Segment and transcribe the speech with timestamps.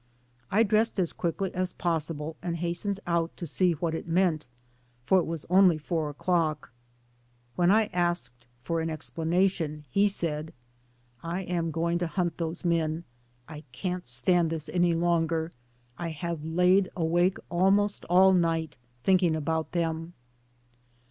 [0.49, 4.47] I dressed as quickly as possible, and hastened out to see what it meant—
[5.05, 6.71] for it was only four o'clock.
[7.55, 10.53] When I asked for an explanation, he said:
[11.21, 13.03] *T am going to hunt those men.
[13.47, 15.51] I can't stand this any longer.
[15.99, 20.13] I have laid awake almost all night thinking about them."